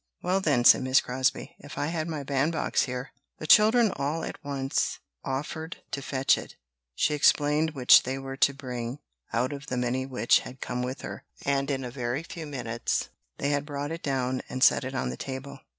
[0.23, 4.43] "Well, then," said Miss Crosbie, "if I had my bandbox here" The children all at
[4.43, 6.55] once offered to fetch it
[6.95, 8.97] she explained which they were to bring
[9.31, 13.09] out of the many which had come with her, and in a very few minutes
[13.37, 15.59] they had brought it down and set it on the table.